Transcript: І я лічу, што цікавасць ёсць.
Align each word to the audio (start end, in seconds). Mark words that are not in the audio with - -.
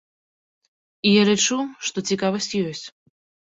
І 1.09 1.11
я 1.21 1.27
лічу, 1.29 1.57
што 1.91 1.97
цікавасць 2.11 2.53
ёсць. 2.67 2.85